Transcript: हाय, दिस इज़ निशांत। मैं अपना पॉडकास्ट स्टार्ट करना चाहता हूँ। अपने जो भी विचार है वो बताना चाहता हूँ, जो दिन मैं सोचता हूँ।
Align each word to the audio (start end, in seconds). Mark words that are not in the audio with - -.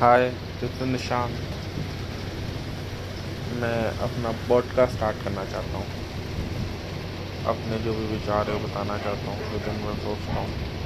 हाय, 0.00 0.30
दिस 0.30 0.82
इज़ 0.82 0.88
निशांत। 0.88 1.32
मैं 3.60 3.88
अपना 3.98 4.30
पॉडकास्ट 4.48 4.94
स्टार्ट 4.94 5.24
करना 5.24 5.44
चाहता 5.44 5.78
हूँ। 5.78 5.86
अपने 7.46 7.78
जो 7.78 7.94
भी 7.94 8.06
विचार 8.06 8.50
है 8.50 8.54
वो 8.54 8.68
बताना 8.68 8.98
चाहता 8.98 9.30
हूँ, 9.30 9.52
जो 9.52 9.58
दिन 9.58 9.74
मैं 9.74 9.94
सोचता 9.94 10.32
हूँ। 10.32 10.77